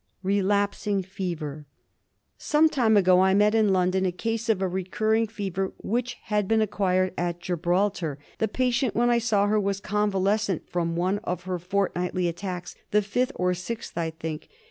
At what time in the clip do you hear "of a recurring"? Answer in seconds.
4.49-5.27